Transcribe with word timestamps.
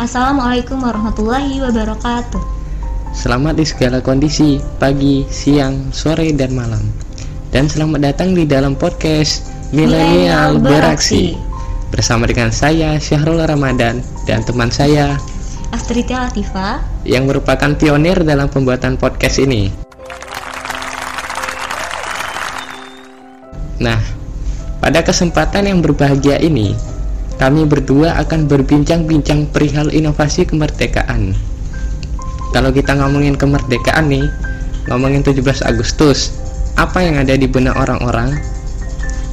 Assalamualaikum 0.00 0.80
warahmatullahi 0.80 1.60
wabarakatuh. 1.60 2.40
Selamat 3.12 3.60
di 3.60 3.68
segala 3.68 4.00
kondisi, 4.00 4.56
pagi, 4.80 5.28
siang, 5.28 5.92
sore, 5.92 6.32
dan 6.32 6.56
malam. 6.56 6.80
Dan 7.52 7.68
selamat 7.68 8.08
datang 8.08 8.32
di 8.32 8.48
dalam 8.48 8.72
podcast 8.72 9.52
Milenial 9.76 10.56
Beraksi. 10.56 11.36
Bersama 11.92 12.24
dengan 12.24 12.48
saya 12.48 12.96
Syahrul 12.96 13.44
Ramadan 13.44 14.00
dan 14.24 14.40
teman 14.40 14.72
saya 14.72 15.20
Astriti 15.68 16.16
Latifa 16.16 16.80
yang 17.04 17.28
merupakan 17.28 17.76
pionir 17.76 18.24
dalam 18.24 18.48
pembuatan 18.48 18.96
podcast 18.96 19.36
ini. 19.36 19.68
Nah, 23.84 24.00
pada 24.80 25.04
kesempatan 25.04 25.68
yang 25.68 25.84
berbahagia 25.84 26.40
ini, 26.40 26.72
kami 27.40 27.64
berdua 27.64 28.20
akan 28.20 28.44
berbincang-bincang 28.44 29.48
perihal 29.48 29.88
inovasi 29.88 30.44
kemerdekaan. 30.44 31.32
Kalau 32.52 32.68
kita 32.68 32.92
ngomongin 33.00 33.40
kemerdekaan 33.40 34.12
nih, 34.12 34.28
ngomongin 34.92 35.24
17 35.24 35.64
Agustus, 35.64 36.36
apa 36.76 37.00
yang 37.00 37.16
ada 37.16 37.32
di 37.40 37.48
benak 37.48 37.80
orang-orang? 37.80 38.36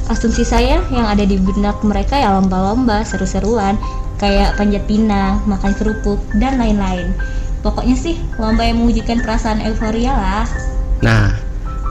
Asumsi 0.08 0.40
saya 0.40 0.80
yang 0.88 1.04
ada 1.04 1.20
di 1.28 1.36
benak 1.36 1.84
mereka 1.84 2.16
ya 2.16 2.32
lomba-lomba, 2.32 3.04
seru-seruan, 3.04 3.76
kayak 4.16 4.56
panjat 4.56 4.88
pinang, 4.88 5.44
makan 5.44 5.76
kerupuk, 5.76 6.16
dan 6.40 6.56
lain-lain. 6.56 7.12
Pokoknya 7.60 7.92
sih 7.92 8.16
lomba 8.40 8.64
yang 8.64 8.80
mewujudkan 8.80 9.20
perasaan 9.20 9.60
euforia 9.60 10.16
lah. 10.16 10.46
Nah, 11.04 11.36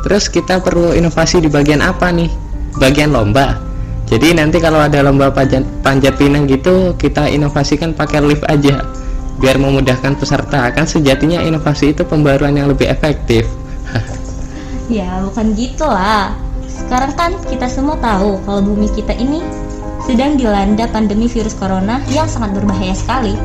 terus 0.02 0.34
kita 0.34 0.66
perlu 0.66 0.98
inovasi 0.98 1.46
di 1.46 1.50
bagian 1.52 1.86
apa 1.86 2.10
nih? 2.10 2.34
Bagian 2.82 3.14
lomba 3.14 3.67
jadi 4.08 4.40
nanti 4.40 4.64
kalau 4.64 4.80
ada 4.80 5.04
lomba 5.04 5.28
panjat, 5.36 5.68
panjat 5.84 6.16
pinang 6.16 6.48
gitu 6.48 6.96
kita 6.96 7.28
inovasikan 7.28 7.92
pakai 7.92 8.24
lift 8.24 8.48
aja 8.48 8.88
biar 9.38 9.60
memudahkan 9.60 10.18
peserta 10.18 10.72
kan 10.74 10.88
sejatinya 10.88 11.44
inovasi 11.44 11.94
itu 11.94 12.08
pembaruan 12.08 12.56
yang 12.58 12.72
lebih 12.72 12.90
efektif. 12.90 13.46
Ya 14.88 15.20
bukan 15.20 15.52
gitu 15.60 15.84
lah. 15.84 16.32
Sekarang 16.64 17.12
kan 17.20 17.36
kita 17.52 17.68
semua 17.68 18.00
tahu 18.00 18.40
kalau 18.48 18.64
bumi 18.64 18.88
kita 18.96 19.12
ini 19.20 19.44
sedang 20.00 20.40
dilanda 20.40 20.88
pandemi 20.88 21.28
virus 21.28 21.60
corona 21.60 22.00
yang 22.08 22.24
sangat 22.24 22.56
berbahaya 22.56 22.96
sekali. 22.96 23.36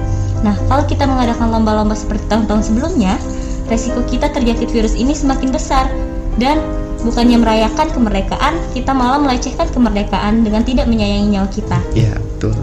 Nah 0.47 0.55
kalau 0.71 0.87
kita 0.87 1.03
mengadakan 1.03 1.51
lomba-lomba 1.51 1.99
seperti 1.99 2.31
tahun-tahun 2.31 2.63
sebelumnya 2.71 3.19
resiko 3.67 4.07
kita 4.07 4.31
terjangkit 4.31 4.71
virus 4.71 4.95
ini 4.95 5.19
semakin 5.19 5.51
besar 5.51 5.91
dan 6.39 6.63
bukannya 7.03 7.39
merayakan 7.39 7.89
kemerdekaan, 7.91 8.55
kita 8.75 8.95
malah 8.95 9.19
melecehkan 9.19 9.69
kemerdekaan 9.71 10.47
dengan 10.47 10.63
tidak 10.63 10.87
menyayangi 10.87 11.29
nyawa 11.35 11.49
kita. 11.51 11.79
Iya, 11.95 12.15
betul. 12.19 12.55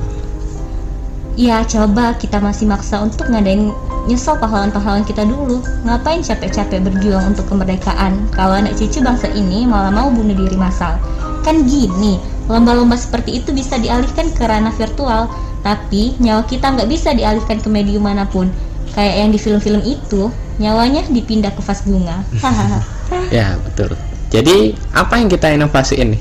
Iya, 1.39 1.63
coba 1.63 2.19
kita 2.19 2.43
masih 2.43 2.67
maksa 2.67 2.99
untuk 2.99 3.31
ngadain 3.31 3.71
nyesel 4.11 4.35
pahlawan-pahlawan 4.43 5.07
kita 5.07 5.23
dulu. 5.23 5.63
Ngapain 5.87 6.19
capek-capek 6.19 6.83
berjuang 6.83 7.31
untuk 7.31 7.47
kemerdekaan 7.47 8.27
kalau 8.35 8.59
anak 8.59 8.75
cucu 8.75 8.99
bangsa 8.99 9.31
ini 9.31 9.63
malah 9.63 9.87
mau 9.87 10.11
bunuh 10.11 10.35
diri 10.35 10.59
massal? 10.59 10.99
Kan 11.47 11.63
gini, 11.63 12.19
lomba-lomba 12.51 12.99
seperti 12.99 13.39
itu 13.39 13.55
bisa 13.55 13.79
dialihkan 13.79 14.35
ke 14.35 14.43
ranah 14.43 14.75
virtual, 14.75 15.31
tapi 15.63 16.11
nyawa 16.19 16.43
kita 16.43 16.75
nggak 16.75 16.91
bisa 16.91 17.15
dialihkan 17.15 17.63
ke 17.63 17.71
medium 17.71 18.03
mana 18.03 18.27
pun. 18.27 18.51
Kayak 18.91 19.15
yang 19.23 19.29
di 19.31 19.39
film-film 19.39 19.81
itu, 19.87 20.27
nyawanya 20.59 21.07
dipindah 21.07 21.55
ke 21.55 21.61
vas 21.63 21.79
bunga. 21.87 22.19
ya, 23.31 23.55
betul. 23.63 23.95
Jadi, 24.29 24.77
apa 24.93 25.17
yang 25.17 25.25
kita 25.25 25.49
inovasi 25.49 26.05
ini? 26.05 26.17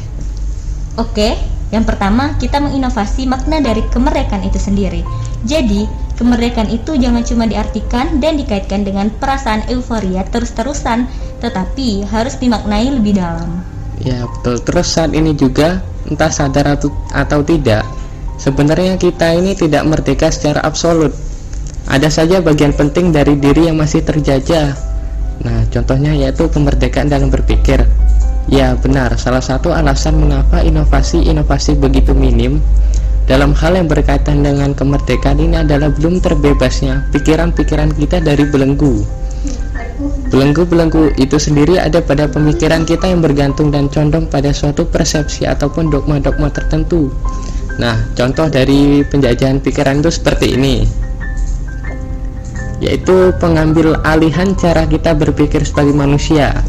Oke, 0.97 1.37
yang 1.69 1.85
pertama 1.85 2.41
kita 2.41 2.57
menginovasi 2.57 3.29
makna 3.29 3.61
dari 3.61 3.85
kemerdekaan 3.93 4.49
itu 4.49 4.57
sendiri. 4.57 5.05
Jadi, 5.45 5.85
kemerdekaan 6.17 6.73
itu 6.73 6.97
jangan 6.97 7.21
cuma 7.23 7.45
diartikan 7.45 8.17
dan 8.17 8.41
dikaitkan 8.41 8.89
dengan 8.89 9.13
perasaan 9.21 9.69
euforia 9.69 10.25
terus-terusan, 10.25 11.05
tetapi 11.45 12.09
harus 12.09 12.41
dimaknai 12.41 12.89
lebih 12.97 13.21
dalam. 13.21 13.61
Ya, 14.01 14.25
betul. 14.25 14.57
Terus 14.65 14.89
saat 14.89 15.13
ini 15.13 15.37
juga, 15.37 15.85
entah 16.09 16.33
sadar 16.33 16.81
atau, 16.81 16.89
atau 17.13 17.45
tidak, 17.45 17.85
sebenarnya 18.41 18.97
kita 18.97 19.37
ini 19.37 19.53
tidak 19.53 19.85
merdeka 19.85 20.33
secara 20.33 20.65
absolut. 20.65 21.13
Ada 21.85 22.09
saja 22.09 22.41
bagian 22.41 22.73
penting 22.73 23.13
dari 23.13 23.37
diri 23.37 23.69
yang 23.69 23.77
masih 23.77 24.01
terjajah 24.01 24.89
Nah, 25.45 25.63
contohnya 25.71 26.13
yaitu 26.15 26.51
kemerdekaan 26.51 27.07
dalam 27.07 27.31
berpikir. 27.31 27.87
Ya, 28.49 28.73
benar. 28.81 29.13
Salah 29.21 29.45
satu 29.45 29.77
alasan 29.77 30.17
mengapa 30.17 30.65
inovasi-inovasi 30.65 31.77
begitu 31.77 32.17
minim 32.17 32.65
dalam 33.29 33.53
hal 33.53 33.77
yang 33.77 33.93
berkaitan 33.93 34.41
dengan 34.41 34.73
kemerdekaan 34.73 35.37
ini 35.37 35.61
adalah 35.61 35.93
belum 35.93 36.25
terbebasnya 36.25 37.05
pikiran-pikiran 37.13 37.93
kita 37.93 38.25
dari 38.25 38.49
belenggu. 38.49 39.05
Belenggu-belenggu 40.33 41.21
itu 41.21 41.37
sendiri 41.37 41.77
ada 41.77 42.01
pada 42.01 42.25
pemikiran 42.25 42.89
kita 42.89 43.13
yang 43.13 43.21
bergantung 43.21 43.69
dan 43.69 43.93
condong 43.93 44.25
pada 44.33 44.49
suatu 44.57 44.89
persepsi 44.89 45.45
ataupun 45.45 45.93
dogma-dogma 45.93 46.49
tertentu. 46.49 47.13
Nah, 47.77 48.01
contoh 48.17 48.49
dari 48.49 49.05
penjajahan 49.05 49.61
pikiran 49.61 50.01
itu 50.01 50.09
seperti 50.09 50.57
ini 50.57 50.89
yaitu 52.79 53.35
pengambil 53.43 53.99
alihan 54.07 54.55
cara 54.55 54.87
kita 54.87 55.11
berpikir 55.11 55.67
sebagai 55.67 55.91
manusia 55.91 56.63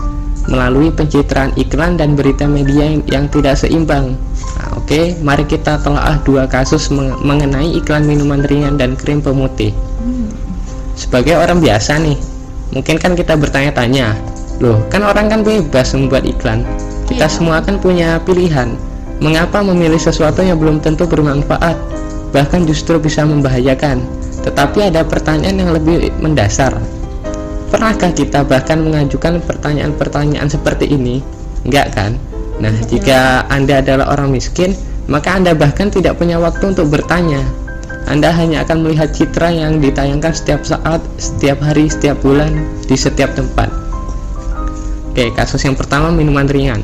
melalui 0.49 0.89
pencitraan 0.89 1.53
iklan 1.55 1.95
dan 1.95 2.17
berita 2.17 2.49
media 2.49 2.89
yang, 3.05 3.29
tidak 3.29 3.55
seimbang. 3.61 4.17
Nah, 4.57 4.81
Oke, 4.81 4.97
okay, 4.97 5.05
mari 5.21 5.45
kita 5.45 5.77
telah 5.85 6.17
dua 6.25 6.49
kasus 6.49 6.89
mengenai 7.21 7.77
iklan 7.77 8.09
minuman 8.09 8.41
ringan 8.49 8.75
dan 8.75 8.97
krim 8.97 9.21
pemutih. 9.21 9.69
Sebagai 10.97 11.37
orang 11.37 11.61
biasa 11.61 12.01
nih, 12.01 12.17
mungkin 12.73 12.97
kan 12.97 13.13
kita 13.13 13.37
bertanya-tanya, 13.37 14.17
loh 14.59 14.81
kan 14.89 15.05
orang 15.05 15.29
kan 15.29 15.45
bebas 15.45 15.93
membuat 15.93 16.25
iklan. 16.25 16.65
Kita 17.05 17.25
iya. 17.25 17.31
semua 17.31 17.61
kan 17.61 17.77
punya 17.77 18.19
pilihan. 18.25 18.73
Mengapa 19.21 19.61
memilih 19.61 19.99
sesuatu 19.99 20.41
yang 20.41 20.57
belum 20.57 20.81
tentu 20.81 21.05
bermanfaat, 21.05 21.77
bahkan 22.33 22.65
justru 22.65 22.97
bisa 22.97 23.23
membahayakan? 23.23 24.01
Tetapi 24.43 24.91
ada 24.91 25.05
pertanyaan 25.05 25.57
yang 25.59 25.71
lebih 25.75 26.09
mendasar. 26.19 26.98
Pernahkah 27.69 28.11
kita 28.11 28.41
bahkan 28.45 28.81
mengajukan 28.81 29.41
pertanyaan-pertanyaan 29.45 30.49
seperti 30.49 30.89
ini? 30.89 31.21
Enggak 31.65 31.93
kan? 31.93 32.11
Nah, 32.59 32.73
jika 32.89 33.45
Anda 33.47 33.79
adalah 33.79 34.11
orang 34.13 34.33
miskin, 34.33 34.75
maka 35.05 35.37
Anda 35.37 35.55
bahkan 35.55 35.93
tidak 35.93 36.17
punya 36.17 36.41
waktu 36.41 36.75
untuk 36.75 36.89
bertanya. 36.91 37.39
Anda 38.09 38.33
hanya 38.33 38.65
akan 38.65 38.83
melihat 38.83 39.13
citra 39.13 39.53
yang 39.53 39.77
ditayangkan 39.79 40.33
setiap 40.33 40.65
saat, 40.65 40.99
setiap 41.21 41.61
hari, 41.61 41.87
setiap 41.87 42.17
bulan, 42.25 42.51
di 42.89 42.97
setiap 42.97 43.37
tempat. 43.37 43.69
Oke, 45.13 45.29
kasus 45.37 45.61
yang 45.61 45.77
pertama 45.77 46.09
minuman 46.09 46.49
ringan. 46.49 46.81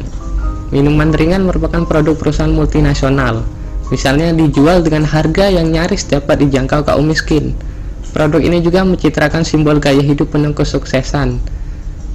Minuman 0.70 1.10
ringan 1.12 1.50
merupakan 1.50 1.82
produk 1.86 2.14
perusahaan 2.14 2.54
multinasional 2.54 3.42
Misalnya 3.94 4.34
dijual 4.34 4.82
dengan 4.82 5.06
harga 5.06 5.46
yang 5.46 5.70
nyaris 5.70 6.10
dapat 6.10 6.42
dijangkau 6.42 6.82
kaum 6.82 7.06
miskin. 7.06 7.54
Produk 8.16 8.40
ini 8.40 8.64
juga 8.64 8.88
mencitrakan 8.88 9.44
simbol 9.44 9.84
gaya 9.84 10.00
hidup 10.00 10.32
penuh 10.32 10.56
kesuksesan. 10.56 11.36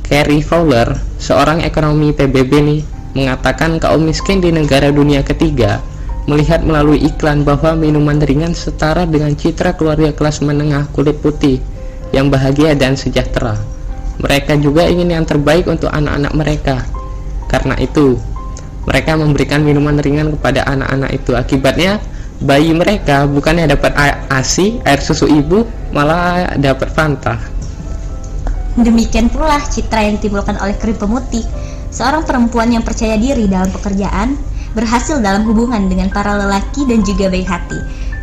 Carrie 0.09 0.41
Fowler, 0.41 0.97
seorang 1.21 1.61
ekonomi 1.61 2.17
PBB 2.17 2.53
nih, 2.65 2.81
mengatakan 3.13 3.77
kaum 3.77 4.09
miskin 4.09 4.41
di 4.41 4.49
negara 4.49 4.89
dunia 4.89 5.21
ketiga 5.21 5.85
melihat 6.31 6.65
melalui 6.65 7.03
iklan 7.05 7.43
bahwa 7.43 7.75
minuman 7.75 8.23
ringan 8.23 8.55
setara 8.57 9.03
dengan 9.03 9.35
citra 9.35 9.75
keluarga 9.75 10.15
kelas 10.15 10.41
menengah 10.47 10.87
kulit 10.95 11.19
putih 11.19 11.59
yang 12.15 12.33
bahagia 12.33 12.79
dan 12.79 12.95
sejahtera. 12.95 13.61
Mereka 14.21 14.57
juga 14.63 14.87
ingin 14.87 15.11
yang 15.11 15.25
terbaik 15.29 15.67
untuk 15.67 15.93
anak-anak 15.93 16.33
mereka. 16.33 16.77
Karena 17.51 17.75
itu, 17.83 18.15
mereka 18.85 19.21
memberikan 19.21 19.61
minuman 19.67 19.99
ringan 19.99 20.33
kepada 20.39 20.65
anak-anak 20.65 21.11
itu 21.13 21.33
akibatnya 21.35 21.99
bayi 22.41 22.73
mereka 22.73 23.29
bukannya 23.29 23.69
dapat 23.69 23.93
ASI 24.33 24.81
air 24.85 25.01
susu 25.01 25.29
ibu 25.29 25.69
malah 25.93 26.57
dapat 26.57 26.89
Fanta 26.93 27.37
demikian 28.81 29.29
pula 29.29 29.61
citra 29.61 30.09
yang 30.09 30.17
ditimbulkan 30.17 30.57
oleh 30.59 30.77
krim 30.81 30.97
pemutih 30.97 31.45
seorang 31.93 32.25
perempuan 32.25 32.71
yang 32.73 32.87
percaya 32.87 33.19
diri 33.21 33.45
dalam 33.51 33.69
pekerjaan 33.69 34.39
berhasil 34.73 35.19
dalam 35.19 35.43
hubungan 35.47 35.91
dengan 35.91 36.07
para 36.11 36.39
lelaki 36.39 36.87
dan 36.87 37.03
juga 37.03 37.27
baik 37.27 37.49
hati. 37.49 37.79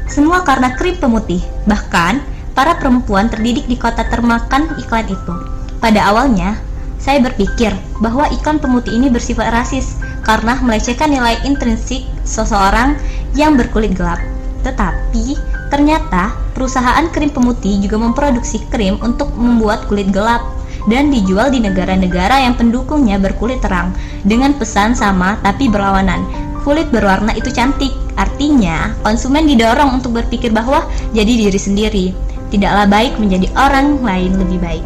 Semua 0.07 0.47
karena 0.47 0.71
krim 0.79 0.95
pemutih 0.95 1.43
bahkan 1.67 2.23
para 2.55 2.79
perempuan 2.79 3.27
terdidik 3.27 3.67
di 3.67 3.75
kota 3.75 4.07
termakan 4.07 4.71
iklan 4.79 5.07
itu. 5.11 5.33
Pada 5.77 6.09
awalnya 6.09 6.57
saya 6.97 7.21
berpikir 7.21 7.75
bahwa 7.99 8.25
iklan 8.31 8.57
pemutih 8.57 8.95
ini 8.95 9.11
bersifat 9.11 9.51
rasis 9.51 9.99
karena 10.27 10.59
melecehkan 10.59 11.07
nilai 11.07 11.39
intrinsik 11.47 12.03
seseorang 12.27 12.99
yang 13.33 13.55
berkulit 13.55 13.95
gelap. 13.95 14.19
Tetapi, 14.67 15.39
ternyata 15.71 16.35
perusahaan 16.51 17.07
krim 17.15 17.31
pemutih 17.31 17.79
juga 17.79 17.95
memproduksi 17.95 18.59
krim 18.67 18.99
untuk 18.99 19.31
membuat 19.39 19.87
kulit 19.87 20.11
gelap 20.11 20.43
dan 20.91 21.07
dijual 21.07 21.47
di 21.47 21.63
negara-negara 21.63 22.43
yang 22.43 22.59
pendukungnya 22.59 23.15
berkulit 23.19 23.63
terang 23.63 23.95
dengan 24.27 24.51
pesan 24.55 24.91
sama 24.91 25.39
tapi 25.39 25.71
berlawanan. 25.71 26.23
Kulit 26.67 26.91
berwarna 26.91 27.31
itu 27.31 27.47
cantik, 27.47 27.95
artinya 28.19 28.91
konsumen 28.99 29.47
didorong 29.47 30.03
untuk 30.03 30.19
berpikir 30.19 30.51
bahwa 30.51 30.83
jadi 31.15 31.47
diri 31.47 31.59
sendiri. 31.59 32.07
tidaklah 32.47 32.87
baik 32.87 33.19
menjadi 33.19 33.51
orang 33.59 33.99
lain 33.99 34.31
lebih 34.39 34.59
baik. 34.63 34.85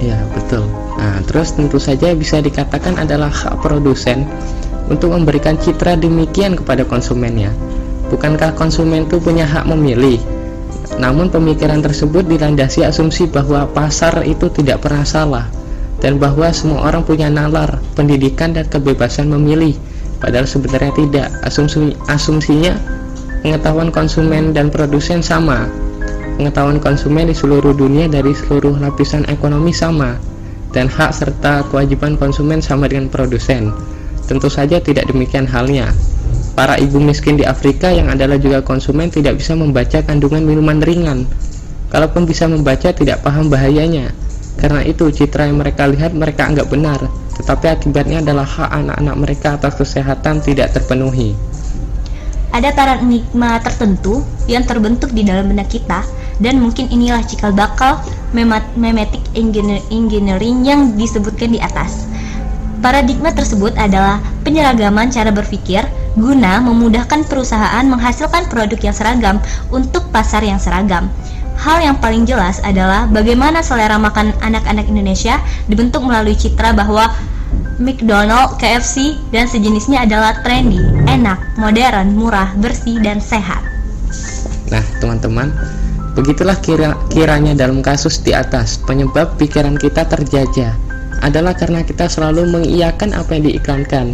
Ya, 0.00 0.16
betul. 0.32 0.64
Nah, 0.96 1.20
terus 1.28 1.52
tentu 1.52 1.76
saja 1.76 2.16
bisa 2.16 2.40
dikatakan 2.40 2.96
adalah 2.96 3.28
hak 3.28 3.60
produsen 3.60 4.24
untuk 4.92 5.16
memberikan 5.16 5.56
citra 5.56 5.96
demikian 5.96 6.52
kepada 6.52 6.84
konsumennya. 6.84 7.48
Bukankah 8.12 8.52
konsumen 8.52 9.08
itu 9.08 9.16
punya 9.16 9.48
hak 9.48 9.64
memilih? 9.64 10.20
Namun 11.00 11.32
pemikiran 11.32 11.80
tersebut 11.80 12.28
dilandasi 12.28 12.84
asumsi 12.84 13.24
bahwa 13.24 13.64
pasar 13.72 14.20
itu 14.28 14.52
tidak 14.52 14.84
pernah 14.84 15.08
salah 15.08 15.48
dan 16.04 16.20
bahwa 16.20 16.52
semua 16.52 16.92
orang 16.92 17.00
punya 17.06 17.32
nalar, 17.32 17.80
pendidikan 17.96 18.52
dan 18.52 18.68
kebebasan 18.68 19.32
memilih. 19.32 19.72
Padahal 20.20 20.44
sebenarnya 20.44 20.92
tidak. 20.92 21.28
Asumsi 21.40 21.96
asumsinya 22.12 22.76
pengetahuan 23.40 23.88
konsumen 23.88 24.52
dan 24.52 24.68
produsen 24.68 25.24
sama, 25.24 25.66
pengetahuan 26.36 26.78
konsumen 26.78 27.32
di 27.32 27.34
seluruh 27.34 27.72
dunia 27.72 28.06
dari 28.06 28.36
seluruh 28.36 28.76
lapisan 28.78 29.24
ekonomi 29.32 29.72
sama 29.72 30.20
dan 30.70 30.86
hak 30.90 31.10
serta 31.14 31.66
kewajiban 31.70 32.18
konsumen 32.18 32.60
sama 32.60 32.90
dengan 32.90 33.08
produsen. 33.08 33.72
Tentu 34.26 34.48
saja 34.48 34.78
tidak 34.78 35.10
demikian 35.10 35.46
halnya. 35.48 35.90
Para 36.52 36.76
ibu 36.76 37.00
miskin 37.00 37.40
di 37.40 37.48
Afrika 37.48 37.88
yang 37.88 38.12
adalah 38.12 38.36
juga 38.36 38.60
konsumen 38.60 39.08
tidak 39.08 39.40
bisa 39.40 39.56
membaca 39.56 40.04
kandungan 40.04 40.44
minuman 40.44 40.84
ringan. 40.84 41.24
Kalaupun 41.88 42.28
bisa 42.28 42.44
membaca 42.44 42.92
tidak 42.92 43.24
paham 43.24 43.48
bahayanya. 43.48 44.12
Karena 44.60 44.84
itu 44.84 45.08
citra 45.08 45.48
yang 45.48 45.58
mereka 45.58 45.88
lihat 45.88 46.12
mereka 46.12 46.44
anggap 46.44 46.68
benar, 46.68 47.00
tetapi 47.40 47.72
akibatnya 47.72 48.20
adalah 48.20 48.44
hak 48.44 48.68
anak-anak 48.68 49.16
mereka 49.16 49.48
atas 49.56 49.74
kesehatan 49.80 50.44
tidak 50.44 50.76
terpenuhi. 50.76 51.32
Ada 52.52 52.68
paradigma 52.76 53.56
tertentu 53.64 54.20
yang 54.44 54.68
terbentuk 54.68 55.08
di 55.16 55.24
dalam 55.24 55.48
benak 55.48 55.72
kita 55.72 56.04
dan 56.36 56.60
mungkin 56.60 56.92
inilah 56.92 57.24
cikal 57.24 57.48
bakal 57.56 57.96
memetik 58.76 59.24
engineering 59.32 60.60
yang 60.60 60.92
disebutkan 61.00 61.56
di 61.56 61.60
atas. 61.64 62.04
Paradigma 62.82 63.30
tersebut 63.30 63.78
adalah 63.78 64.18
penyeragaman 64.42 65.06
cara 65.14 65.30
berpikir 65.30 65.86
guna 66.18 66.58
memudahkan 66.58 67.30
perusahaan 67.30 67.86
menghasilkan 67.86 68.50
produk 68.50 68.76
yang 68.82 68.90
seragam 68.90 69.36
untuk 69.70 70.02
pasar 70.10 70.42
yang 70.42 70.58
seragam. 70.58 71.06
Hal 71.62 71.78
yang 71.78 72.02
paling 72.02 72.26
jelas 72.26 72.58
adalah 72.66 73.06
bagaimana 73.06 73.62
selera 73.62 74.02
makan 74.02 74.34
anak-anak 74.42 74.90
Indonesia 74.90 75.38
dibentuk 75.70 76.02
melalui 76.02 76.34
citra 76.34 76.74
bahwa 76.74 77.06
McDonald, 77.78 78.58
KFC, 78.58 79.14
dan 79.30 79.46
sejenisnya 79.46 80.02
adalah 80.02 80.42
trendy, 80.42 80.82
enak, 81.06 81.38
modern, 81.62 82.18
murah, 82.18 82.50
bersih, 82.58 82.98
dan 82.98 83.22
sehat. 83.22 83.62
Nah, 84.74 84.82
teman-teman, 84.98 85.54
Begitulah 86.12 86.60
kira 86.60 86.92
kiranya 87.08 87.56
dalam 87.56 87.80
kasus 87.80 88.20
di 88.20 88.36
atas, 88.36 88.76
penyebab 88.84 89.40
pikiran 89.40 89.80
kita 89.80 90.04
terjajah 90.04 90.76
adalah 91.22 91.54
karena 91.54 91.86
kita 91.86 92.10
selalu 92.10 92.50
mengiyakan 92.50 93.14
apa 93.14 93.38
yang 93.38 93.46
diiklankan 93.48 94.12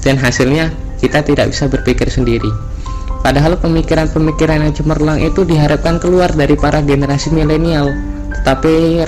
dan 0.00 0.16
hasilnya 0.16 0.70
kita 1.02 1.20
tidak 1.20 1.50
bisa 1.50 1.66
berpikir 1.66 2.08
sendiri. 2.08 2.48
Padahal 3.24 3.56
pemikiran-pemikiran 3.56 4.68
yang 4.68 4.74
cemerlang 4.76 5.18
itu 5.20 5.48
diharapkan 5.48 5.96
keluar 5.96 6.28
dari 6.32 6.60
para 6.60 6.84
generasi 6.84 7.32
milenial, 7.32 7.88
tetapi 8.40 9.00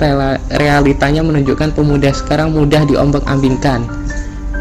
realitanya 0.57 1.21
menunjukkan 1.21 1.77
pemuda 1.77 2.09
sekarang 2.09 2.49
mudah 2.49 2.81
diombang-ambingkan. 2.89 3.85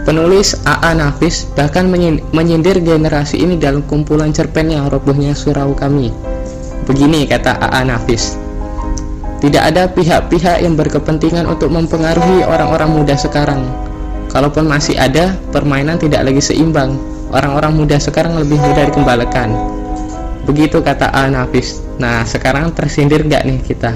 Penulis 0.05 0.55
A.A. 0.69 0.95
Nafis 0.95 1.49
bahkan 1.57 1.89
menyindir 2.31 2.79
generasi 2.85 3.43
ini 3.43 3.59
dalam 3.59 3.83
kumpulan 3.89 4.31
cerpennya 4.31 4.87
Robohnya 4.87 5.35
Surau 5.35 5.75
Kami. 5.75 6.13
Begini 6.87 7.27
kata 7.27 7.59
A.A. 7.59 7.83
Nafis, 7.83 8.39
tidak 9.37 9.63
ada 9.69 9.85
pihak-pihak 9.93 10.65
yang 10.65 10.81
berkepentingan 10.81 11.45
untuk 11.45 11.69
mempengaruhi 11.69 12.41
orang-orang 12.49 12.89
muda 12.89 13.15
sekarang. 13.21 13.69
Kalaupun 14.33 14.65
masih 14.65 14.97
ada, 14.97 15.37
permainan 15.53 16.01
tidak 16.01 16.25
lagi 16.25 16.41
seimbang. 16.41 16.97
Orang-orang 17.29 17.77
muda 17.77 18.01
sekarang 18.01 18.39
lebih 18.41 18.57
mudah 18.57 18.89
dikembalikan. 18.89 19.53
Begitu 20.49 20.81
kata 20.81 21.13
A. 21.13 21.29
Nafis. 21.29 21.85
Nah, 22.01 22.25
sekarang 22.25 22.73
tersindir 22.73 23.27
nggak 23.27 23.45
nih 23.45 23.59
kita? 23.61 23.93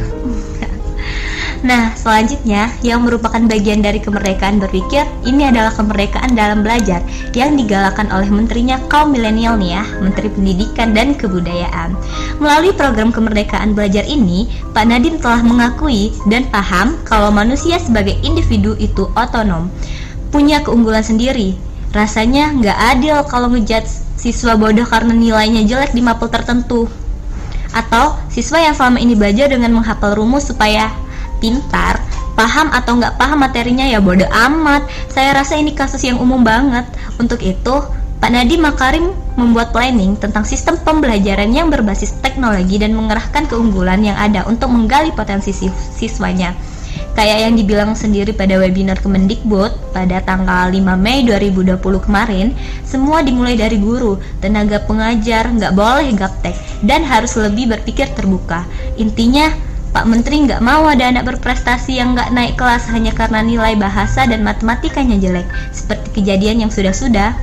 Nah, 1.60 1.92
selanjutnya 1.92 2.72
yang 2.80 3.04
merupakan 3.04 3.36
bagian 3.44 3.84
dari 3.84 4.00
kemerdekaan 4.00 4.56
berpikir, 4.56 5.04
ini 5.28 5.44
adalah 5.44 5.68
kemerdekaan 5.68 6.32
dalam 6.32 6.64
belajar 6.64 7.04
yang 7.36 7.52
digalakan 7.52 8.08
oleh 8.08 8.32
menterinya 8.32 8.80
kaum 8.88 9.12
milenial 9.12 9.60
nih 9.60 9.76
ya, 9.76 9.84
Menteri 10.00 10.32
Pendidikan 10.32 10.96
dan 10.96 11.12
Kebudayaan. 11.12 11.92
Melalui 12.40 12.72
program 12.72 13.12
kemerdekaan 13.12 13.76
belajar 13.76 14.08
ini, 14.08 14.48
Pak 14.72 14.88
Nadiem 14.88 15.20
telah 15.20 15.44
mengakui 15.44 16.16
dan 16.32 16.48
paham 16.48 16.96
kalau 17.04 17.28
manusia 17.28 17.76
sebagai 17.76 18.16
individu 18.24 18.72
itu 18.80 19.12
otonom, 19.12 19.68
punya 20.32 20.64
keunggulan 20.64 21.04
sendiri. 21.04 21.60
Rasanya 21.92 22.56
nggak 22.56 22.78
adil 22.96 23.20
kalau 23.28 23.52
ngejat 23.52 23.84
siswa 24.16 24.56
bodoh 24.56 24.88
karena 24.88 25.12
nilainya 25.12 25.68
jelek 25.68 25.92
di 25.92 26.00
mapel 26.00 26.32
tertentu. 26.32 26.88
Atau 27.76 28.16
siswa 28.32 28.64
yang 28.64 28.72
selama 28.72 28.96
ini 28.96 29.12
belajar 29.12 29.52
dengan 29.52 29.76
menghafal 29.76 30.16
rumus 30.16 30.48
supaya 30.48 30.88
pintar, 31.40 31.98
paham 32.38 32.68
atau 32.70 33.00
nggak 33.00 33.16
paham 33.16 33.40
materinya 33.40 33.88
ya 33.88 33.98
bodoh 33.98 34.28
amat. 34.28 34.86
Saya 35.08 35.34
rasa 35.34 35.56
ini 35.56 35.72
kasus 35.74 36.04
yang 36.04 36.20
umum 36.20 36.44
banget. 36.44 36.84
Untuk 37.16 37.40
itu, 37.42 37.74
Pak 38.20 38.30
Nadiem 38.30 38.60
Makarim 38.60 39.16
membuat 39.40 39.72
planning 39.72 40.12
tentang 40.20 40.44
sistem 40.44 40.76
pembelajaran 40.76 41.48
yang 41.56 41.72
berbasis 41.72 42.20
teknologi 42.20 42.76
dan 42.76 42.92
mengerahkan 42.92 43.48
keunggulan 43.48 44.04
yang 44.04 44.16
ada 44.20 44.44
untuk 44.44 44.68
menggali 44.68 45.08
potensi 45.16 45.56
siswanya. 45.96 46.52
Kayak 47.16 47.48
yang 47.48 47.54
dibilang 47.58 47.92
sendiri 47.98 48.30
pada 48.36 48.60
webinar 48.60 49.00
Kemendikbud 49.02 49.92
pada 49.96 50.22
tanggal 50.22 50.70
5 50.70 50.78
Mei 51.00 51.26
2020 51.26 51.80
kemarin, 52.06 52.54
semua 52.86 53.24
dimulai 53.24 53.58
dari 53.58 53.80
guru, 53.82 54.20
tenaga 54.38 54.78
pengajar, 54.86 55.50
nggak 55.50 55.74
boleh 55.74 56.14
gaptek, 56.14 56.54
dan 56.86 57.02
harus 57.02 57.34
lebih 57.34 57.72
berpikir 57.72 58.06
terbuka. 58.14 58.62
Intinya, 59.00 59.50
Pak 59.90 60.06
Menteri 60.06 60.46
nggak 60.46 60.62
mau 60.62 60.86
ada 60.86 61.10
anak 61.10 61.26
berprestasi 61.26 61.98
yang 61.98 62.14
nggak 62.14 62.30
naik 62.30 62.54
kelas 62.54 62.86
hanya 62.94 63.10
karena 63.10 63.42
nilai 63.42 63.74
bahasa 63.74 64.22
dan 64.22 64.46
matematikanya 64.46 65.18
jelek, 65.18 65.46
seperti 65.74 66.22
kejadian 66.22 66.62
yang 66.62 66.70
sudah-sudah. 66.70 67.34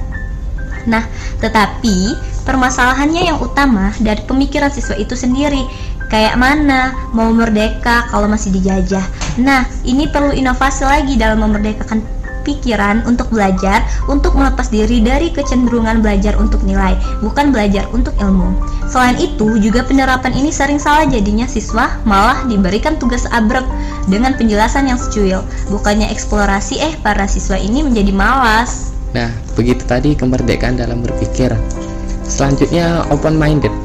Nah, 0.88 1.04
tetapi 1.44 2.16
permasalahannya 2.48 3.28
yang 3.28 3.38
utama 3.44 3.92
dari 4.00 4.24
pemikiran 4.24 4.72
siswa 4.72 4.96
itu 4.96 5.20
sendiri. 5.20 5.68
Kayak 6.08 6.40
mana 6.40 6.96
mau 7.12 7.28
merdeka 7.36 8.08
kalau 8.08 8.32
masih 8.32 8.56
dijajah? 8.56 9.04
Nah, 9.44 9.68
ini 9.84 10.08
perlu 10.08 10.32
inovasi 10.32 10.88
lagi 10.88 11.20
dalam 11.20 11.44
memerdekakan 11.44 12.00
pikiran 12.48 13.04
untuk 13.04 13.28
belajar, 13.28 13.84
untuk 14.08 14.32
melepas 14.40 14.72
diri 14.72 15.04
dari 15.04 15.28
kecenderungan 15.36 16.00
belajar 16.00 16.40
untuk 16.40 16.64
nilai, 16.64 16.96
bukan 17.20 17.52
belajar 17.52 17.84
untuk 17.92 18.16
ilmu. 18.24 18.56
Selain 18.88 19.20
itu, 19.20 19.60
juga 19.60 19.84
penerapan 19.84 20.32
ini 20.32 20.48
sering 20.48 20.80
salah 20.80 21.04
jadinya 21.04 21.44
siswa 21.44 22.00
malah 22.08 22.48
diberikan 22.48 22.96
tugas 22.96 23.28
abrek 23.36 23.68
dengan 24.08 24.32
penjelasan 24.40 24.88
yang 24.88 24.96
secuil. 24.96 25.44
Bukannya 25.68 26.08
eksplorasi, 26.08 26.80
eh 26.80 26.96
para 27.04 27.28
siswa 27.28 27.60
ini 27.60 27.84
menjadi 27.84 28.16
malas. 28.16 28.96
Nah, 29.12 29.28
begitu 29.60 29.84
tadi 29.84 30.16
kemerdekaan 30.16 30.80
dalam 30.80 31.04
berpikir. 31.04 31.52
Selanjutnya 32.24 33.04
open 33.12 33.36
minded. 33.36 33.76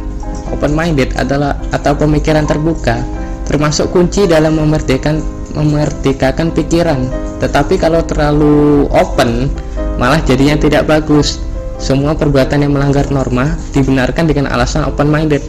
Open 0.54 0.78
minded 0.78 1.11
adalah 1.19 1.59
atau 1.75 1.99
pemikiran 1.99 2.47
terbuka 2.47 3.02
termasuk 3.47 3.90
kunci 3.90 4.25
dalam 4.25 4.57
memerdekakan 4.57 5.21
memerdekakan 5.52 6.54
pikiran 6.54 7.04
tetapi 7.43 7.75
kalau 7.75 8.07
terlalu 8.07 8.87
open 8.95 9.51
malah 9.99 10.23
jadinya 10.23 10.55
tidak 10.55 10.87
bagus. 10.87 11.43
Semua 11.83 12.15
perbuatan 12.15 12.63
yang 12.63 12.79
melanggar 12.79 13.11
norma 13.11 13.59
dibenarkan 13.75 14.31
dengan 14.31 14.47
alasan 14.55 14.87
open 14.87 15.11
minded 15.11 15.43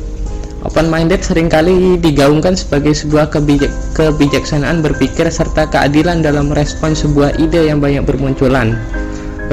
open 0.63 0.87
minded 0.87 1.21
sering 1.21 1.51
kali 1.51 1.99
digaungkan 1.99 2.55
sebagai 2.55 2.95
sebuah 2.95 3.29
kebijak 3.29 3.69
kebijaksanaan 3.93 4.79
berpikir 4.79 5.27
serta 5.27 5.67
keadilan 5.69 6.23
dalam 6.23 6.49
merespon 6.49 6.95
sebuah 6.95 7.37
ide 7.37 7.69
yang 7.69 7.83
banyak 7.83 8.01
bermunculan. 8.07 8.79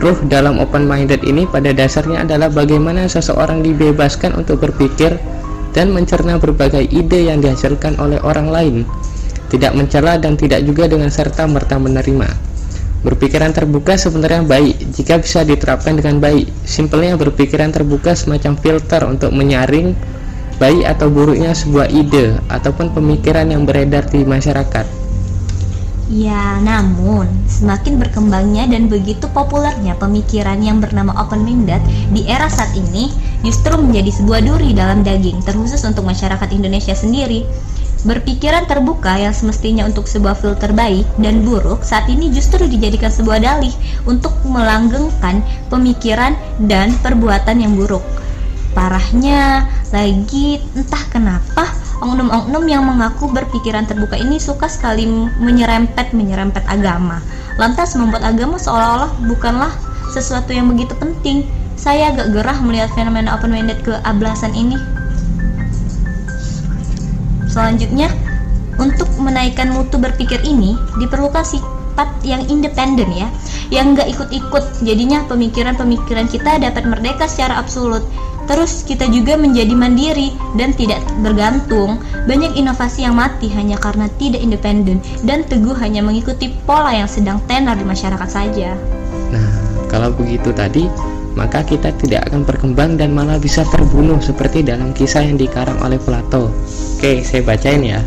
Ruh 0.00 0.16
dalam 0.30 0.62
open 0.62 0.86
minded 0.86 1.26
ini 1.26 1.44
pada 1.44 1.74
dasarnya 1.74 2.24
adalah 2.24 2.48
bagaimana 2.48 3.10
seseorang 3.10 3.60
dibebaskan 3.60 4.38
untuk 4.38 4.62
berpikir 4.62 5.18
dan 5.74 5.90
mencerna 5.90 6.38
berbagai 6.38 6.88
ide 6.88 7.28
yang 7.28 7.42
dihasilkan 7.42 7.98
oleh 7.98 8.16
orang 8.22 8.48
lain 8.48 8.76
tidak 9.50 9.74
mencela 9.74 10.16
dan 10.16 10.38
tidak 10.38 10.62
juga 10.62 10.86
dengan 10.86 11.10
serta 11.10 11.44
merta 11.50 11.76
menerima. 11.76 12.30
Berpikiran 13.00 13.50
terbuka 13.50 13.96
sebenarnya 13.96 14.44
baik 14.44 14.94
jika 14.94 15.18
bisa 15.18 15.42
diterapkan 15.42 15.98
dengan 15.98 16.22
baik. 16.22 16.46
Simpelnya 16.62 17.18
berpikiran 17.18 17.74
terbuka 17.74 18.14
semacam 18.14 18.54
filter 18.60 19.02
untuk 19.08 19.34
menyaring 19.34 19.96
baik 20.60 20.84
atau 20.84 21.08
buruknya 21.08 21.56
sebuah 21.56 21.88
ide 21.88 22.36
ataupun 22.52 22.92
pemikiran 22.92 23.48
yang 23.48 23.64
beredar 23.64 24.04
di 24.12 24.22
masyarakat. 24.22 25.00
Ya, 26.10 26.58
namun 26.58 27.30
semakin 27.46 28.02
berkembangnya 28.02 28.66
dan 28.66 28.90
begitu 28.90 29.30
populernya 29.30 29.94
pemikiran 29.94 30.58
yang 30.58 30.82
bernama 30.82 31.14
open 31.14 31.46
minded 31.46 31.78
di 32.10 32.26
era 32.26 32.50
saat 32.50 32.74
ini 32.74 33.14
justru 33.46 33.78
menjadi 33.78 34.18
sebuah 34.18 34.42
duri 34.42 34.74
dalam 34.74 35.06
daging 35.06 35.38
terkhusus 35.46 35.80
untuk 35.86 36.02
masyarakat 36.02 36.50
Indonesia 36.50 36.98
sendiri 36.98 37.46
Berpikiran 38.00 38.64
terbuka 38.64 39.12
yang 39.20 39.36
semestinya 39.36 39.84
untuk 39.84 40.08
sebuah 40.08 40.32
filter 40.32 40.72
baik 40.72 41.04
dan 41.20 41.44
buruk 41.44 41.84
saat 41.84 42.08
ini 42.08 42.32
justru 42.32 42.64
dijadikan 42.64 43.12
sebuah 43.12 43.44
dalih 43.44 43.74
untuk 44.08 44.32
melanggengkan 44.48 45.44
pemikiran 45.68 46.32
dan 46.64 46.96
perbuatan 47.04 47.60
yang 47.60 47.76
buruk. 47.76 48.00
Parahnya 48.72 49.68
lagi 49.92 50.64
entah 50.72 51.04
kenapa 51.12 51.68
oknum-oknum 52.00 52.64
yang 52.64 52.88
mengaku 52.88 53.28
berpikiran 53.28 53.84
terbuka 53.84 54.16
ini 54.16 54.40
suka 54.40 54.64
sekali 54.64 55.04
menyerempet-menyerempet 55.36 56.64
agama. 56.72 57.20
Lantas 57.60 57.92
membuat 58.00 58.24
agama 58.24 58.56
seolah-olah 58.56 59.12
bukanlah 59.28 59.76
sesuatu 60.08 60.56
yang 60.56 60.72
begitu 60.72 60.96
penting. 60.96 61.44
Saya 61.76 62.12
agak 62.12 62.32
gerah 62.32 62.56
melihat 62.64 62.88
fenomena 62.96 63.36
open-minded 63.36 63.84
keablasan 63.84 64.56
ini. 64.56 64.80
Selanjutnya, 67.50 68.06
untuk 68.78 69.10
menaikkan 69.18 69.74
mutu 69.74 69.98
berpikir 69.98 70.40
ini 70.46 70.78
diperlukan 71.02 71.42
sifat 71.42 72.08
yang 72.22 72.46
independen 72.46 73.10
ya, 73.12 73.28
yang 73.68 73.92
nggak 73.92 74.08
ikut-ikut. 74.16 74.86
Jadinya 74.86 75.26
pemikiran-pemikiran 75.26 76.30
kita 76.30 76.62
dapat 76.62 76.86
merdeka 76.86 77.26
secara 77.26 77.58
absolut. 77.58 78.06
Terus 78.48 78.82
kita 78.82 79.06
juga 79.10 79.38
menjadi 79.38 79.70
mandiri 79.78 80.34
dan 80.58 80.74
tidak 80.74 80.98
bergantung. 81.22 82.02
Banyak 82.26 82.58
inovasi 82.58 83.06
yang 83.06 83.14
mati 83.14 83.46
hanya 83.54 83.78
karena 83.78 84.10
tidak 84.18 84.42
independen 84.42 84.98
dan 85.22 85.46
teguh 85.46 85.76
hanya 85.78 86.02
mengikuti 86.02 86.50
pola 86.66 86.90
yang 86.90 87.06
sedang 87.06 87.38
tenar 87.46 87.78
di 87.78 87.86
masyarakat 87.86 88.26
saja. 88.26 88.74
Nah, 89.30 89.46
kalau 89.86 90.10
begitu 90.10 90.50
tadi, 90.50 90.90
maka 91.40 91.64
kita 91.64 91.88
tidak 91.96 92.28
akan 92.28 92.44
berkembang 92.44 93.00
dan 93.00 93.16
malah 93.16 93.40
bisa 93.40 93.64
terbunuh 93.64 94.20
seperti 94.20 94.60
dalam 94.60 94.92
kisah 94.92 95.24
yang 95.24 95.40
dikarang 95.40 95.80
oleh 95.80 95.96
Plato. 95.96 96.52
Oke, 97.00 97.24
saya 97.24 97.40
bacain 97.40 97.80
ya. 97.80 98.04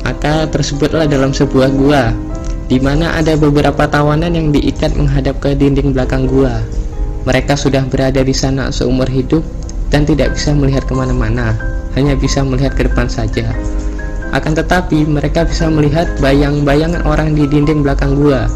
Maka 0.00 0.48
tersebutlah 0.48 1.04
dalam 1.04 1.36
sebuah 1.36 1.68
gua, 1.76 2.16
di 2.72 2.80
mana 2.80 3.20
ada 3.20 3.36
beberapa 3.36 3.84
tawanan 3.84 4.32
yang 4.32 4.48
diikat 4.48 4.96
menghadap 4.96 5.36
ke 5.36 5.52
dinding 5.52 5.92
belakang 5.92 6.24
gua. 6.24 6.56
Mereka 7.28 7.52
sudah 7.52 7.84
berada 7.84 8.24
di 8.24 8.32
sana 8.32 8.72
seumur 8.72 9.04
hidup 9.04 9.44
dan 9.92 10.08
tidak 10.08 10.32
bisa 10.32 10.56
melihat 10.56 10.88
ke 10.88 10.96
mana-mana, 10.96 11.52
hanya 12.00 12.16
bisa 12.16 12.40
melihat 12.40 12.72
ke 12.72 12.88
depan 12.88 13.12
saja. 13.12 13.52
Akan 14.32 14.56
tetapi, 14.56 15.04
mereka 15.04 15.44
bisa 15.44 15.68
melihat 15.68 16.08
bayang-bayangan 16.16 17.04
orang 17.04 17.36
di 17.36 17.44
dinding 17.44 17.84
belakang 17.84 18.16
gua 18.16 18.48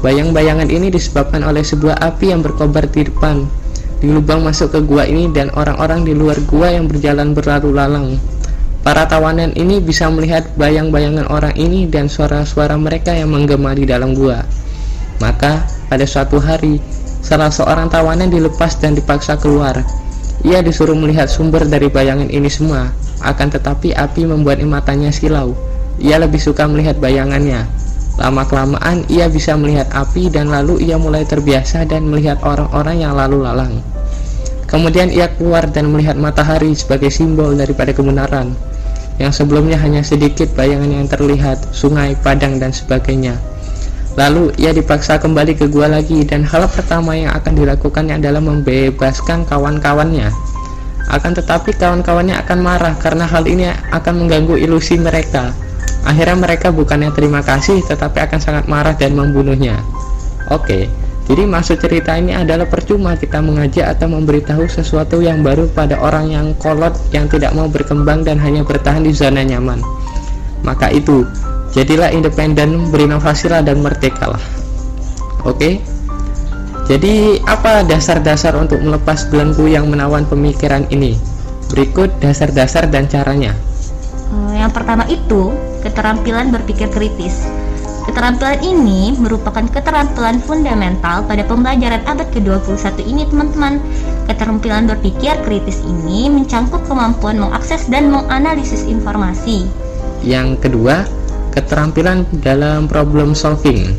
Bayang-bayangan 0.00 0.72
ini 0.72 0.88
disebabkan 0.88 1.44
oleh 1.44 1.60
sebuah 1.60 2.00
api 2.00 2.32
yang 2.32 2.40
berkobar 2.40 2.88
di 2.88 3.04
depan 3.04 3.44
di 4.00 4.08
lubang 4.08 4.40
masuk 4.40 4.72
ke 4.72 4.80
gua 4.80 5.04
ini 5.04 5.28
dan 5.28 5.52
orang-orang 5.52 6.08
di 6.08 6.16
luar 6.16 6.40
gua 6.48 6.72
yang 6.72 6.88
berjalan 6.88 7.36
berlalu 7.36 7.68
lalang. 7.76 8.16
Para 8.80 9.04
tawanan 9.04 9.52
ini 9.60 9.76
bisa 9.76 10.08
melihat 10.08 10.56
bayang-bayangan 10.56 11.28
orang 11.28 11.52
ini 11.52 11.84
dan 11.84 12.08
suara-suara 12.08 12.80
mereka 12.80 13.12
yang 13.12 13.28
menggema 13.28 13.76
di 13.76 13.84
dalam 13.84 14.16
gua. 14.16 14.40
Maka, 15.20 15.68
pada 15.92 16.08
suatu 16.08 16.40
hari, 16.40 16.80
salah 17.20 17.52
seorang 17.52 17.92
tawanan 17.92 18.32
dilepas 18.32 18.80
dan 18.80 18.96
dipaksa 18.96 19.36
keluar. 19.36 19.84
Ia 20.48 20.64
disuruh 20.64 20.96
melihat 20.96 21.28
sumber 21.28 21.68
dari 21.68 21.92
bayangan 21.92 22.32
ini 22.32 22.48
semua, 22.48 22.88
akan 23.20 23.52
tetapi 23.52 23.92
api 23.92 24.24
membuat 24.24 24.64
matanya 24.64 25.12
silau. 25.12 25.52
Ia 26.00 26.16
lebih 26.16 26.40
suka 26.40 26.64
melihat 26.64 26.96
bayangannya. 26.96 27.79
Lama-kelamaan 28.20 29.08
ia 29.08 29.32
bisa 29.32 29.56
melihat 29.56 29.88
api 29.96 30.28
dan 30.28 30.52
lalu 30.52 30.84
ia 30.84 31.00
mulai 31.00 31.24
terbiasa 31.24 31.88
dan 31.88 32.04
melihat 32.04 32.36
orang-orang 32.44 33.00
yang 33.00 33.16
lalu 33.16 33.48
lalang. 33.48 33.80
Kemudian 34.68 35.08
ia 35.08 35.32
keluar 35.34 35.64
dan 35.72 35.88
melihat 35.88 36.20
matahari 36.20 36.76
sebagai 36.76 37.08
simbol 37.08 37.56
daripada 37.56 37.96
kebenaran. 37.96 38.52
Yang 39.16 39.40
sebelumnya 39.40 39.80
hanya 39.80 40.04
sedikit 40.04 40.52
bayangan 40.52 41.00
yang 41.00 41.08
terlihat, 41.08 41.72
sungai, 41.72 42.12
padang, 42.20 42.60
dan 42.60 42.76
sebagainya. 42.76 43.40
Lalu 44.20 44.52
ia 44.60 44.76
dipaksa 44.76 45.16
kembali 45.16 45.56
ke 45.56 45.64
gua 45.72 45.88
lagi 45.88 46.20
dan 46.28 46.44
hal 46.44 46.68
pertama 46.68 47.16
yang 47.16 47.32
akan 47.32 47.56
dilakukannya 47.56 48.20
adalah 48.20 48.44
membebaskan 48.44 49.48
kawan-kawannya. 49.48 50.28
Akan 51.08 51.32
tetapi 51.32 51.72
kawan-kawannya 51.74 52.36
akan 52.38 52.58
marah 52.60 52.94
karena 53.00 53.24
hal 53.24 53.48
ini 53.48 53.70
akan 53.90 54.14
mengganggu 54.24 54.60
ilusi 54.60 55.00
mereka. 55.00 55.50
Akhirnya 56.04 56.36
mereka 56.36 56.72
bukannya 56.72 57.12
terima 57.12 57.44
kasih 57.44 57.84
tetapi 57.84 58.24
akan 58.24 58.40
sangat 58.40 58.64
marah 58.66 58.96
dan 58.96 59.12
membunuhnya. 59.12 59.80
Oke, 60.48 60.88
jadi 61.30 61.46
maksud 61.46 61.78
cerita 61.78 62.18
ini 62.18 62.34
adalah 62.34 62.66
percuma 62.66 63.14
kita 63.14 63.38
mengajak 63.38 63.86
atau 63.86 64.10
memberitahu 64.10 64.66
sesuatu 64.66 65.22
yang 65.22 65.46
baru 65.46 65.70
pada 65.70 65.94
orang 66.02 66.26
yang 66.26 66.46
kolot 66.58 66.90
yang 67.14 67.30
tidak 67.30 67.54
mau 67.54 67.70
berkembang 67.70 68.26
dan 68.26 68.34
hanya 68.42 68.66
bertahan 68.66 69.06
di 69.06 69.14
zona 69.14 69.46
nyaman. 69.46 69.78
Maka 70.66 70.90
itu, 70.90 71.22
jadilah 71.70 72.10
independen, 72.10 72.90
berinovasilah 72.90 73.62
dan 73.62 73.78
merdekalah. 73.78 74.42
Oke. 75.46 75.78
Jadi 76.90 77.38
apa 77.46 77.86
dasar-dasar 77.86 78.58
untuk 78.58 78.82
melepas 78.82 79.30
belenggu 79.30 79.70
yang 79.70 79.86
menawan 79.86 80.26
pemikiran 80.26 80.82
ini? 80.90 81.14
Berikut 81.70 82.10
dasar-dasar 82.18 82.90
dan 82.90 83.06
caranya. 83.06 83.54
Yang 84.60 84.76
pertama 84.76 85.08
itu 85.08 85.56
keterampilan 85.80 86.52
berpikir 86.52 86.92
kritis. 86.92 87.48
Keterampilan 88.04 88.60
ini 88.60 89.16
merupakan 89.16 89.64
keterampilan 89.64 90.36
fundamental 90.44 91.24
pada 91.24 91.40
pembelajaran 91.48 92.04
abad 92.04 92.28
ke-21 92.28 93.00
ini 93.08 93.24
teman-teman. 93.24 93.80
Keterampilan 94.28 94.84
berpikir 94.84 95.40
kritis 95.48 95.80
ini 95.88 96.28
mencangkup 96.28 96.84
kemampuan 96.84 97.40
mengakses 97.40 97.88
dan 97.88 98.12
menganalisis 98.12 98.84
informasi. 98.84 99.64
Yang 100.20 100.68
kedua, 100.68 101.08
keterampilan 101.56 102.28
dalam 102.44 102.84
problem 102.84 103.32
solving. 103.32 103.96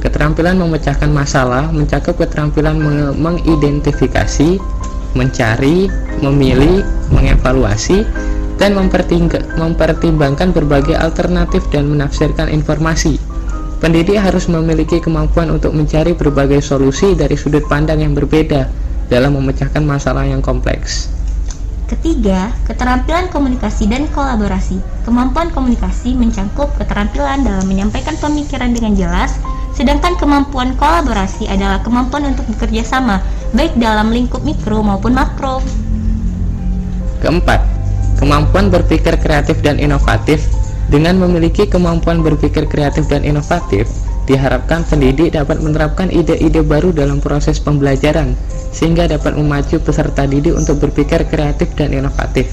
Keterampilan 0.00 0.56
memecahkan 0.56 1.10
masalah 1.10 1.68
mencakup 1.68 2.16
keterampilan 2.16 2.78
mengidentifikasi, 3.18 4.56
mencari, 5.18 5.90
memilih, 6.22 6.86
mengevaluasi, 7.10 8.06
dan 8.58 8.74
mempertimbangkan 8.74 10.50
berbagai 10.50 10.98
alternatif 10.98 11.64
dan 11.70 11.86
menafsirkan 11.86 12.50
informasi. 12.50 13.16
Pendidik 13.78 14.18
harus 14.18 14.50
memiliki 14.50 14.98
kemampuan 14.98 15.54
untuk 15.54 15.70
mencari 15.70 16.10
berbagai 16.10 16.58
solusi 16.58 17.14
dari 17.14 17.38
sudut 17.38 17.62
pandang 17.70 18.02
yang 18.02 18.10
berbeda 18.10 18.66
dalam 19.06 19.38
memecahkan 19.38 19.86
masalah 19.86 20.26
yang 20.26 20.42
kompleks. 20.42 21.06
Ketiga, 21.88 22.52
keterampilan 22.68 23.32
komunikasi 23.32 23.88
dan 23.88 24.10
kolaborasi. 24.12 24.76
Kemampuan 25.08 25.48
komunikasi 25.54 26.12
mencangkup 26.18 26.68
keterampilan 26.76 27.46
dalam 27.46 27.64
menyampaikan 27.64 28.12
pemikiran 28.20 28.74
dengan 28.76 28.92
jelas, 28.92 29.40
sedangkan 29.72 30.18
kemampuan 30.18 30.76
kolaborasi 30.76 31.48
adalah 31.48 31.80
kemampuan 31.80 32.28
untuk 32.34 32.44
bekerja 32.50 32.84
sama, 32.84 33.24
baik 33.56 33.72
dalam 33.80 34.12
lingkup 34.12 34.44
mikro 34.44 34.84
maupun 34.84 35.16
makro. 35.16 35.64
Keempat, 37.24 37.77
Kemampuan 38.18 38.68
berpikir 38.68 39.14
kreatif 39.22 39.62
dan 39.62 39.78
inovatif 39.78 40.42
dengan 40.90 41.22
memiliki 41.22 41.70
kemampuan 41.70 42.20
berpikir 42.24 42.66
kreatif 42.66 43.06
dan 43.06 43.22
inovatif, 43.22 43.86
diharapkan 44.26 44.82
pendidik 44.84 45.32
dapat 45.32 45.62
menerapkan 45.62 46.10
ide-ide 46.10 46.60
baru 46.66 46.90
dalam 46.90 47.22
proses 47.22 47.62
pembelajaran, 47.62 48.34
sehingga 48.74 49.06
dapat 49.06 49.38
memacu 49.38 49.78
peserta 49.78 50.26
didik 50.26 50.56
untuk 50.56 50.82
berpikir 50.82 51.24
kreatif 51.30 51.70
dan 51.78 51.94
inovatif. 51.94 52.50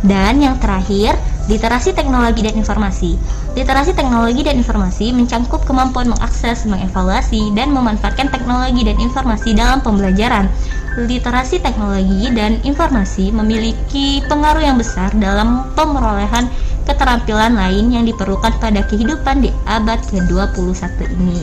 Dan 0.00 0.38
yang 0.38 0.56
terakhir, 0.62 1.18
literasi 1.50 1.90
teknologi 1.92 2.46
dan 2.46 2.54
informasi. 2.54 3.18
Literasi 3.58 3.90
teknologi 3.90 4.46
dan 4.46 4.62
informasi 4.62 5.10
mencangkup 5.10 5.66
kemampuan 5.66 6.14
mengakses, 6.14 6.62
mengevaluasi, 6.62 7.50
dan 7.58 7.74
memanfaatkan 7.74 8.30
teknologi 8.30 8.86
dan 8.86 8.94
informasi 9.02 9.50
dalam 9.50 9.82
pembelajaran 9.82 10.46
literasi 10.94 11.58
teknologi 11.62 12.30
dan 12.34 12.62
informasi 12.62 13.34
memiliki 13.34 14.22
pengaruh 14.30 14.62
yang 14.62 14.78
besar 14.78 15.10
dalam 15.18 15.66
pemerolehan 15.78 16.46
keterampilan 16.86 17.58
lain 17.58 17.90
yang 17.90 18.06
diperlukan 18.06 18.54
pada 18.62 18.86
kehidupan 18.86 19.44
di 19.44 19.50
abad 19.66 20.00
ke-21 20.06 20.98
ini. 21.18 21.38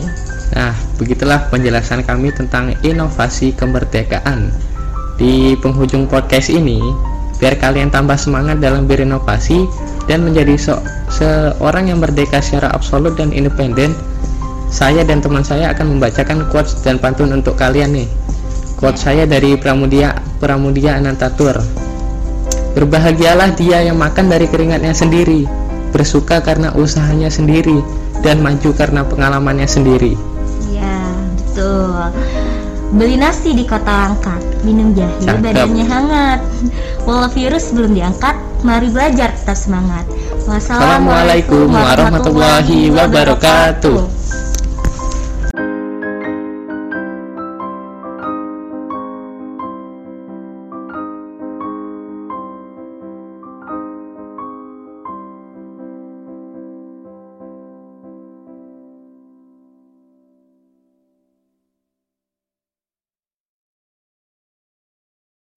Nah, 0.56 0.74
begitulah 0.96 1.52
penjelasan 1.52 2.04
kami 2.04 2.32
tentang 2.32 2.74
inovasi 2.80 3.52
kemerdekaan. 3.54 4.56
Di 5.16 5.56
penghujung 5.60 6.08
podcast 6.08 6.48
ini, 6.48 6.80
biar 7.40 7.56
kalian 7.60 7.92
tambah 7.92 8.16
semangat 8.20 8.60
dalam 8.60 8.88
berinovasi 8.88 9.64
dan 10.06 10.26
menjadi 10.26 10.54
se 10.58 10.74
seorang 11.10 11.90
yang 11.90 12.02
merdeka 12.02 12.42
secara 12.42 12.74
absolut 12.74 13.18
dan 13.18 13.34
independen, 13.34 13.94
saya 14.70 15.02
dan 15.08 15.22
teman 15.22 15.42
saya 15.42 15.72
akan 15.72 15.98
membacakan 15.98 16.50
quotes 16.50 16.78
dan 16.86 17.02
pantun 17.02 17.34
untuk 17.34 17.58
kalian 17.58 17.94
nih. 17.94 18.08
Quote 18.76 19.00
saya 19.00 19.24
dari 19.24 19.56
Pramudia 19.56 20.14
Pramudia 20.38 21.00
Anantatur. 21.00 21.58
Berbahagialah 22.76 23.56
dia 23.56 23.88
yang 23.88 23.96
makan 23.96 24.28
dari 24.28 24.52
keringatnya 24.52 24.92
sendiri, 24.92 25.48
bersuka 25.96 26.44
karena 26.44 26.76
usahanya 26.76 27.32
sendiri, 27.32 27.80
dan 28.20 28.44
maju 28.44 28.76
karena 28.76 29.08
pengalamannya 29.08 29.64
sendiri. 29.64 30.20
Ya, 30.76 31.00
betul. 31.40 32.12
Beli 32.96 33.20
nasi 33.20 33.52
di 33.52 33.68
kota 33.68 34.08
langkat, 34.08 34.40
minum 34.64 34.96
jahe 34.96 35.12
Cakep. 35.20 35.44
badannya 35.44 35.84
hangat. 35.84 36.40
Walau 37.04 37.28
virus 37.28 37.76
belum 37.76 37.92
diangkat, 37.92 38.40
mari 38.64 38.88
belajar 38.88 39.36
tetap 39.36 39.60
semangat. 39.60 40.08
Assalamualaikum 40.48 41.76
warahmatullahi 41.76 42.96
wabarakatuh. 42.96 44.25